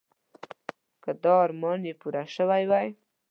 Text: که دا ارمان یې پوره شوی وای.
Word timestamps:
که 1.03 1.11
دا 1.23 1.33
ارمان 1.45 1.79
یې 1.87 1.93
پوره 2.01 2.23
شوی 2.35 2.63
وای. 2.69 2.87